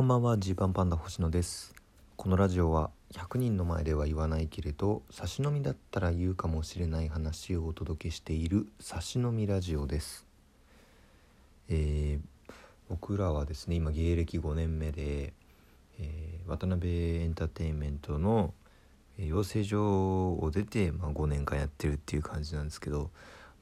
[0.00, 1.74] こんばんはジーパンパンダ星野です。
[2.16, 10.24] このラジオは100人の前では言わないけれど差し飲みだったら言うかもしれない話をお届けしている差し飲みラジオです。
[11.68, 12.52] えー、
[12.88, 15.34] 僕らはですね今芸歴5年目で、
[15.98, 18.54] えー、渡辺エンターテインメントの
[19.18, 23.10] 養成所を出て、まあ、5年間やってるっていう感じなんですけど、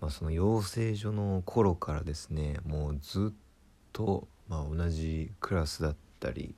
[0.01, 3.37] まあ、その養成所の頃からですねもうずっ
[3.93, 6.55] と、まあ、同じクラスだったたり、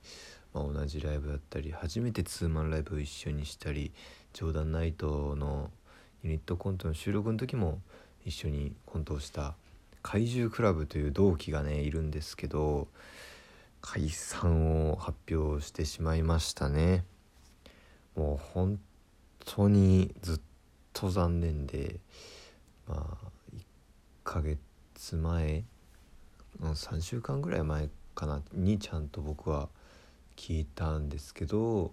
[0.53, 3.91] まあ、同じライブだったり初めてツーマンライブを一緒にしたり
[4.33, 5.71] ジョーダンナイトの
[6.23, 7.79] ユニットコントの収録の時も
[8.25, 9.55] 一緒にコントをした
[10.01, 12.87] 怪獣クラブという同期がねいるんですけど
[13.81, 17.03] 解散を発表してしまいましたね。
[18.15, 18.79] もう本
[19.45, 20.39] 当にずっ
[20.93, 21.99] と残念で
[22.87, 23.63] まあ1
[24.23, 25.63] ヶ月前
[26.59, 29.69] 3週間ぐらい前かなにちゃんと僕は
[30.35, 31.91] 聞いたんですけど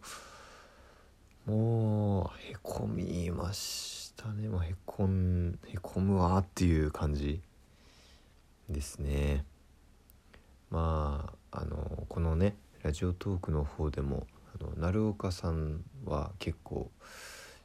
[1.46, 4.48] もうへこみましたね。
[4.48, 7.40] もうへこんへこむわっていう感じ
[8.68, 9.44] ですね。
[10.70, 14.26] まああのこのねラジオトークの方でも
[14.60, 16.90] あの鳴岡さんは結構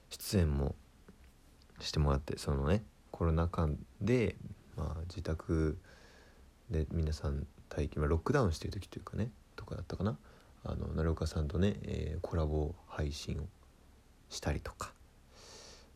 [0.09, 0.75] 出演も
[1.79, 3.67] してもらってそのねコロナ禍
[4.01, 4.35] で、
[4.77, 5.92] まあ、自宅で
[6.69, 10.17] で皆さん待機、まあ、ロックダウンしてる時というかねとかだったかな。
[10.65, 13.45] あの鳴岡さんとね、えー、コラボ配信を
[14.29, 14.93] したりとか。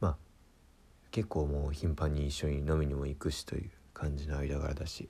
[0.01, 0.17] まあ
[1.11, 5.09] 結構もう頻繁に一緒に飲みにも行くしという感じの間柄だし。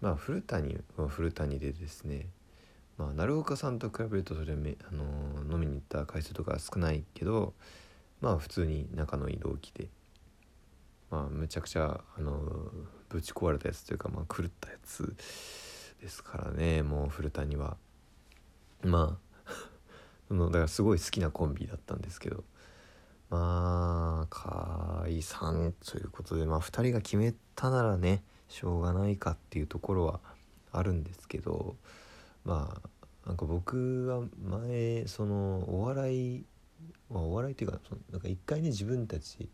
[0.00, 2.26] まあ古谷は古谷でですね
[2.98, 7.54] まあ鳴岡さんと比べるとそれめ、あのー、飲みに行った回数とか少ないけど
[8.20, 9.88] まあ普通に仲のいい同期で。
[11.10, 12.70] まあむちゃくちゃ、あのー、
[13.12, 15.14] ぶち壊れたやつというか、まあ、狂ったやつ
[16.00, 17.76] ですからねもう古谷は。
[18.82, 19.52] まあ
[20.28, 22.44] そのだからすごい好きなコンビだったんですけど。
[23.32, 30.20] まあ解散ということでまあ2人が決めたならねしょうがないかっていうところは
[30.70, 31.76] あるんですけど
[32.44, 32.88] まあ
[33.26, 34.24] なんか僕は
[34.60, 36.44] 前そのお笑い、
[37.10, 39.48] まあ、お笑いっていうかそのなんか一回ね自分たち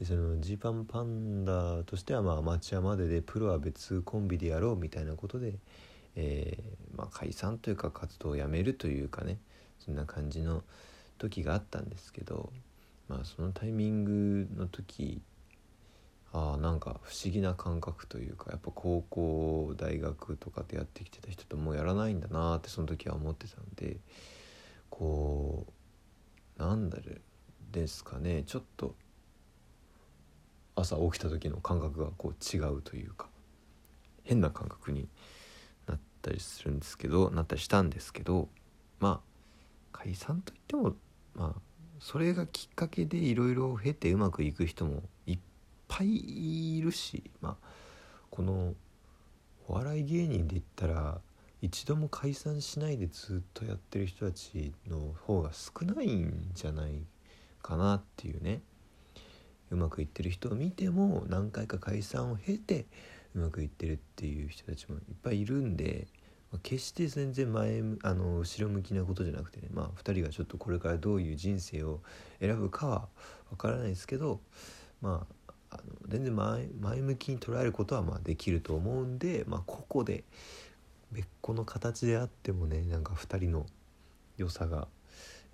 [0.00, 5.54] でそのジーパンパンダとしてはまあアマチュアまででプロは別コンビでやろうみたいなことで、
[6.16, 9.36] えーまあ、解散というか活動をやめるというかね
[9.78, 10.64] そんな感じの
[11.18, 12.50] 時があったんですけど
[13.08, 15.20] まあそのタイミングの時
[16.32, 23.98] あなんか不思議な感覚というかやっぱ高校大学とかでやってきてた人ともうやらないんだなってその時は思ってたんで
[24.88, 25.66] こ
[26.58, 27.20] うなんだろう
[27.72, 28.94] ですかねちょっと
[30.80, 33.28] 朝起きた時の感覚がこう違うというか
[34.24, 35.08] 変な感覚に
[35.86, 38.48] なったりするんですけどなったりしたんですけど
[38.98, 39.30] まあ
[39.92, 40.94] 解散といっても
[41.34, 41.60] まあ
[41.98, 45.38] それがきっかけでいろいろ経てうまくいく人もいっ
[45.88, 47.56] ぱいいるしまあ
[48.30, 48.74] この
[49.68, 51.20] お笑い芸人で言ったら
[51.62, 57.04] 一度も解散しないでずっとやってる人たちの方が少ないんじゃない
[57.62, 58.62] かなっていうね。
[59.70, 62.86] うまくいってる人を見ても何回か解散を経て
[63.34, 66.08] うまくいってるっていう人たちもいっぱいいるんで
[66.52, 72.00] ま、決して全然前あの後ろ向きなことじゃなくてねまあ2人がちょっとこれからどういう人生を
[72.40, 73.08] 選ぶかは
[73.50, 74.40] 分からないですけど
[75.00, 80.24] まああの全然前向きに捉えることはまあできると思うんで、まあ、ここで
[81.12, 83.66] 別個の形であってもねなんか2人の
[84.36, 84.88] 良さが、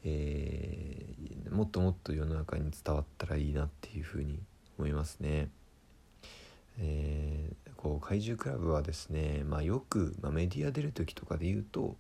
[0.09, 4.39] えー、もっともっと世の中に伝わったらいいなっていうふうに
[4.79, 5.49] 思いますね。
[6.79, 11.97] えー、こう怪獣クラブはですね、まあ、よく、まあ、メディア出る時とかで言うと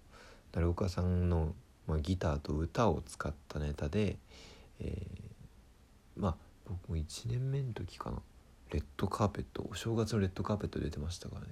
[0.54, 1.54] 鳴岡さんの、
[1.88, 4.18] まあ、ギターと歌を使ったネタで、
[4.80, 6.36] えー、まあ
[6.68, 8.18] 僕も1年目の時かな
[8.70, 11.48] レッドカーペットお正月のレッドカーペット出てましたからね。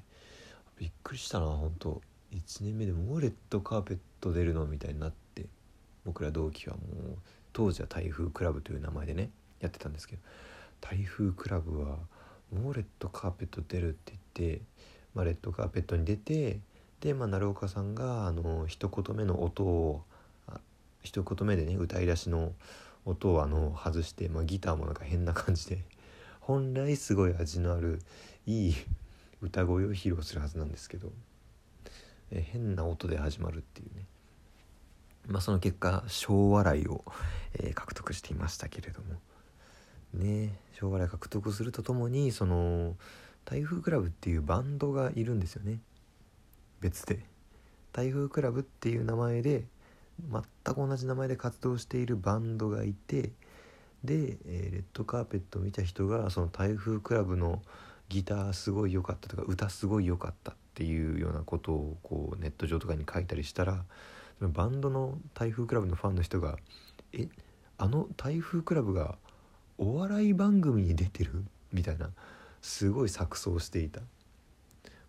[0.78, 2.00] びっくりしたな本当。
[2.32, 5.46] 1年目でもうレッドカーペット出るのみたいになって。
[6.04, 7.18] 僕ら同期はもう
[7.52, 9.30] 当時は台風クラブという名前でね
[9.60, 10.22] やってたんですけど
[10.80, 11.98] 台風クラブは
[12.52, 14.62] もうレッドカーペット出るって言って、
[15.14, 16.60] まあ、レッドカーペットに出て
[17.00, 20.02] で、まあ、鳴岡さんがあの一言目の音を
[21.02, 22.52] 一言目でね歌い出しの
[23.04, 25.84] 音をあの外して、まあ、ギターもなんか変な感じで
[26.40, 28.00] 本来すごい味のある
[28.46, 28.74] いい
[29.42, 31.12] 歌声を披露するはずなんですけど
[32.30, 34.06] え変な音で始まるっていうね。
[35.26, 37.04] まあその結果小笑いを、
[37.54, 39.20] えー、獲得していましたけれども。
[40.14, 42.96] ね将来獲得するとともにその
[43.44, 45.80] 台風クラブっていうバンドがいるんですよね
[46.80, 47.20] 別で
[47.92, 49.64] 台風クラブっていう名前で
[50.30, 53.32] 全く同じ名前で活動しているバンドがいて
[54.02, 57.62] で、えー、レッドカーペットを見た人がその台風クラブの
[58.08, 63.84] ギターすごい良かったとか歌すごい良かったっていうようなことをこうネット上とかに書いたりしたら
[64.40, 66.58] バンドの台風クラブのファンの人が
[67.12, 67.28] 「え
[67.78, 69.18] あの台風クラブが
[69.78, 72.10] お笑い番組に出てる?」みたいな
[72.62, 74.00] すごい錯綜していた。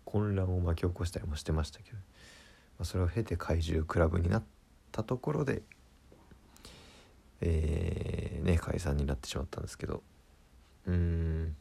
[0.04, 2.02] 混乱を巻き起こしたりもしてましたけど、ま
[2.82, 4.44] あ、それを経て怪獣クラブになっ
[4.92, 5.64] たところで
[7.40, 10.02] えー、ね解散になってしまったんですけど。
[10.86, 11.56] うーん。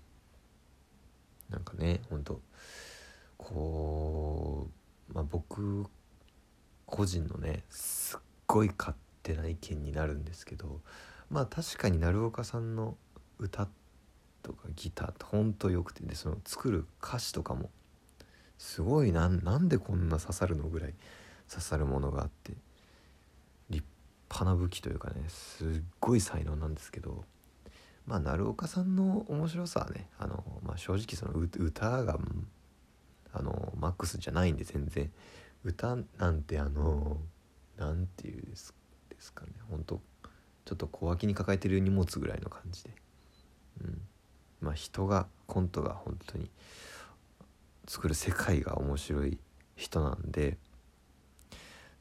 [1.50, 2.42] なんかねほんと
[3.38, 4.70] こ
[5.10, 5.86] うまあ僕
[6.96, 10.80] 個人のねすっごい勝手な意見になるんですけど
[11.30, 12.96] まあ確かに鳴岡さんの
[13.38, 13.68] 歌
[14.42, 17.70] とかギターってほんとよくてでその作る歌詞とかも
[18.58, 20.94] すごいななんでこんな刺さるのぐらい
[21.50, 22.54] 刺さるものがあって
[23.70, 23.84] 立
[24.30, 25.68] 派な武器というかねすっ
[26.00, 27.26] ごい才能なんですけど
[28.08, 32.18] まあ鳴岡さんの面白さはねあの、まあ、正直その歌が
[33.34, 35.12] あのマックスじゃないんで全然。
[35.66, 37.18] 歌なんてあの
[37.78, 38.74] 何て言うんです
[39.34, 39.52] かね。
[39.70, 40.00] ほんと
[40.64, 42.92] ちょっと小脇に抱えてる荷物ぐらいの感じで。
[43.84, 44.02] うん。
[44.62, 46.50] まあ人がコントが本当に
[47.88, 49.38] 作る世界が面白い
[49.76, 50.58] 人なんで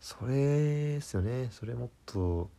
[0.00, 1.48] それですよね。
[1.50, 2.50] それもっと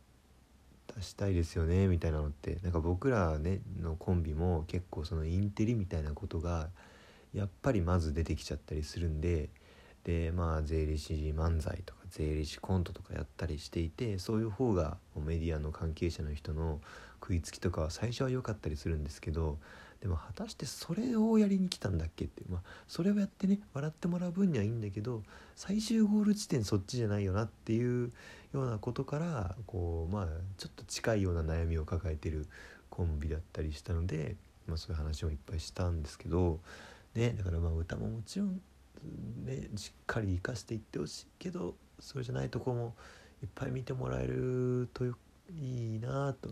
[0.96, 1.86] 出したいですよね。
[1.86, 6.70] みたいなのってなんか僕らねのコンビも結構そのインテリみたいなことが
[7.32, 9.50] やっぱりまず出てきちゃったりするんで
[10.06, 16.80] でまあ税理士漫才とか税理士コントとかやったりしていてそういう方がメディアの関係者の人の
[17.20, 19.58] 食いつきとかは最初は良かったりするんですけど
[20.00, 25.24] でも果たしてそれをやりに来たんだっけってまあそれをやってね笑ってもらう分にはいいんだけど
[25.56, 28.12] 最終ゴール地点そっちじゃないよなっていう
[28.52, 30.26] ようなことからこうまあ
[30.56, 32.46] ちょっと近いような悩みを抱えてる
[32.90, 34.36] コンビだったりしたので、
[34.68, 36.60] まあ、そういう話もいっぱいしたんですけど、
[37.16, 38.60] ね、だからまあ歌ももちろん、
[39.44, 42.94] ね、しっかり生かしていってほしいけどそれじゃないとこも
[43.42, 46.50] いっぱい見てもらえるといいなと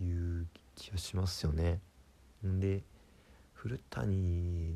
[0.00, 1.80] いう気がしますよね。
[2.42, 2.82] で
[3.52, 4.74] 古谷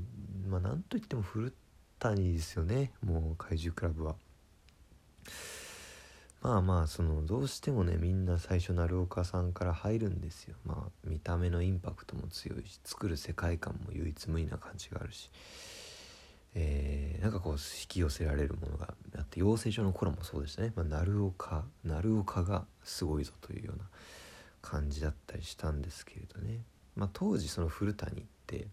[0.48, 1.52] まあなんといっても古
[1.98, 4.14] 谷ですよねもう怪獣クラブは。
[6.42, 10.56] まあまあそのどうしてもねみんな最初鳴岡さんから入るんですよ。
[10.64, 15.30] まあ見た目のインパクトも強いし作る世界観も唯一無二な感じがあるし。
[16.58, 23.84] えー、なんかこう引き寄せられるものがあって養成所の頃もそうでしたね、まあ、鳴岡鳴岡がすごいぞというような
[24.62, 26.60] 感じだったりしたんですけれどね。
[26.96, 28.68] まあ、当時その古谷って、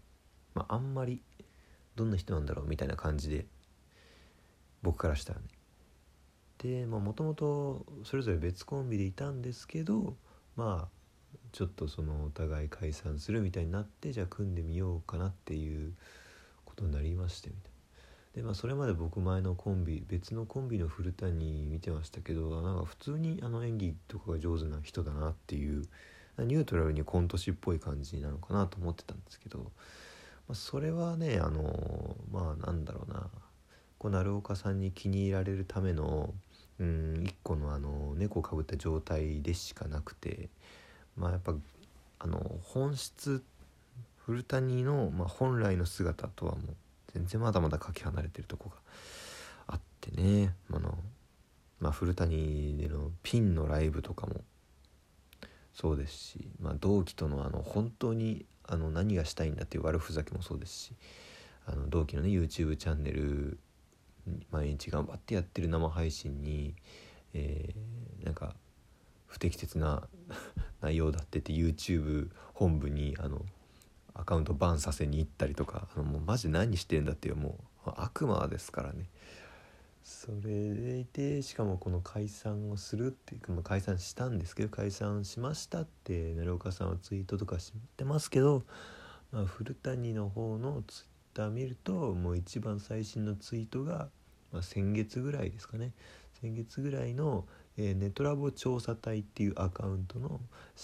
[0.54, 1.20] まあ、あんまり
[1.94, 3.44] どんな人なんだろうみたいな感じで
[4.82, 5.46] 僕からしたらね。
[6.58, 10.16] でもともとそれぞれ別コンビでいたんですけど
[10.56, 15.92] まあちょっとそのお互い解散するみたいになってじゃあ組んでみようかなっていう
[16.64, 17.73] ことになりましてみたいな。
[18.34, 25.84] でまあそれまで僕前のコンビ別のコンビの古谷見てましたけどなんか普通にあの演技とかが上手な人だなっていう
[26.38, 29.64] ニュートラルにコント師っぽい感じなのかなと思ってたんですけど、ま
[30.50, 33.28] あ、それはねあのまあなんだろうな
[33.98, 36.34] こう鳴岡さんに気に入られるための
[36.80, 40.48] うん一個のあの猫をかぶった状態でしかなくて
[41.16, 41.54] まあやっぱ
[42.18, 43.44] あの本質
[44.26, 46.74] 古谷の、まあ、本来の姿とはもう
[47.14, 48.76] 全然まだまだかけ離れてるとこが
[49.68, 50.54] あってね。
[50.72, 50.98] あの、
[51.80, 54.42] まあ、古谷でのピンのライブとかも
[55.72, 60.92] そうですし、まあ、同期とのあの本当にあの何がしたいんだっていう悪ふざけもそうですし
[61.66, 63.58] あの同期のね YouTube チャンネル
[64.50, 66.74] 毎日頑張ってやってる生配信に、
[67.34, 68.54] えー、なんか
[69.26, 70.08] 不適切な
[70.80, 73.44] 内容だってって YouTube 本部にあの
[74.14, 79.06] アカウントバンさせに行ったりとかあのもうマジ何してんだっていうもう悪魔ですからね。
[80.04, 88.64] それでしかもこの解散をするっていうか、ま、解散したんですけど解散しましたって奈良岡さんはツイートとかしてますけど、
[89.32, 94.08] まあ、古谷の方のツイッター見るともう一番最新のツイートが、
[94.52, 95.92] まあ、先月ぐらいですかね。
[96.42, 97.46] 先月ぐらいの、
[97.78, 100.38] えー、ネトラボ調査隊っていうアカウントの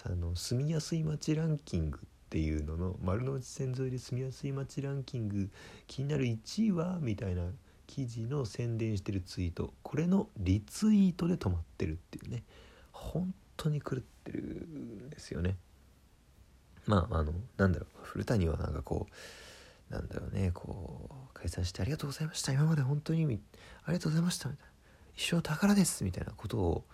[0.06, 5.50] あの住みやすい街ランキングっていうのの丸の内線沿いで住みやすい街ランキング
[5.88, 7.42] 気になる1位はみたいな
[7.88, 9.74] 記事の宣伝してるツイート。
[9.82, 12.44] これのリツイートで止まってるっていうね。
[12.92, 15.56] 本当に狂ってるんですよね。
[16.86, 17.98] まああのなんだろう。
[18.04, 19.08] 古谷はなんかこ
[19.90, 20.52] うなんだろうね。
[20.54, 22.52] こう解散してありがとうございました。
[22.52, 24.48] 今まで本当にありがとうございました。
[24.50, 24.70] みたいな。
[25.16, 26.04] 一生宝です。
[26.04, 26.84] みたいなことを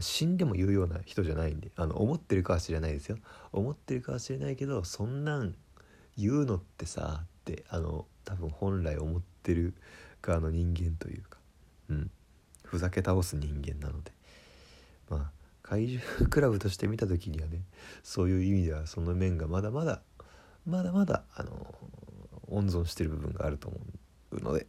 [0.00, 3.18] 死んでも言うような人じゃないんであの思ってるかは知らないですよ。
[3.52, 5.54] 思ってるかは知れないけどそんなん
[6.16, 9.74] 言うのってさってあの多分本来思ってる
[10.22, 11.38] 側の人間というか
[11.88, 12.10] うん。
[12.64, 14.12] ふざけ倒す人間なので。
[15.08, 17.62] まあ怪獣クラブとして見た時にはね
[18.04, 20.00] そういう意味ではその面がまだまだ
[20.64, 21.74] まだまだあの
[22.48, 23.78] 温存してる部分があると思
[24.32, 24.66] うので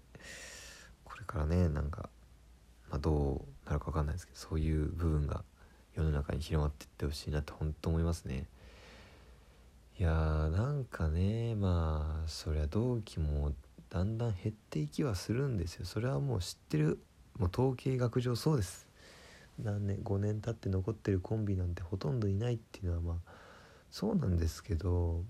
[1.04, 2.10] これからねなんか、
[2.90, 5.44] まあ、どうなるか分かんないですけどそういう部分が
[5.96, 8.46] 世の中に広まっていってほしいなって本当思いますね。
[10.00, 13.52] いやーなんかねまあそりゃ同期も
[13.90, 15.86] だんだん減っていきはするんですよ。
[15.86, 17.00] それはもう知ってる
[17.40, 18.88] もう統計学上そうです。
[19.60, 23.32] 何年5年経って残ってるコンビなんてほとんどいないっていうのはまあ
[23.90, 25.24] そうなんですけど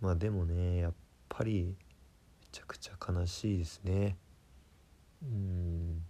[0.00, 0.92] まあでもねやっ
[1.28, 1.76] ぱり
[2.40, 4.16] めちゃくちゃ悲しいですね。
[5.22, 6.02] うん。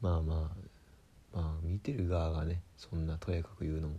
[0.00, 0.52] まあま
[1.34, 3.96] あまあ見てる側がねそんなとやかく言うのも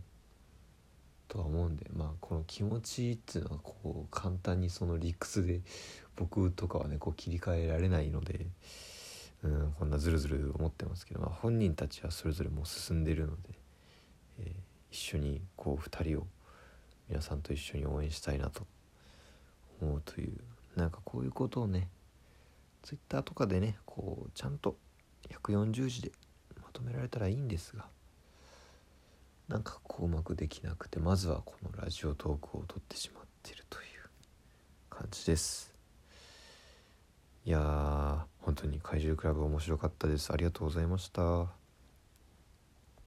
[1.27, 5.61] とは思うんでまあこの気持ちっていうのはこう簡単にその理屈で
[6.15, 8.47] 僕とかはねこう切り替えられないので、
[9.43, 13.41] うん、こんなずるずる思ってますけど、まあ、本人たちはそれぞれもう進んでるので、
[14.39, 14.53] えー、
[14.91, 16.27] 一緒にこう2人を
[17.07, 18.65] 皆さんと一緒に応援したいなと
[19.81, 20.33] 思うという
[20.75, 21.87] なんかこういうことをね
[22.83, 24.75] Twitter とかでねこうちゃんと
[25.29, 26.11] 140字で
[26.61, 27.85] まとめられたらいいんですが。
[29.47, 33.85] なんかこううまくできなくてまずはこのラジオトークを撮ってしまってるという
[34.89, 35.73] 感じです。
[37.45, 40.31] いやー本当に怪獣クラブ面白かったです。
[40.31, 41.58] ありがとうございました。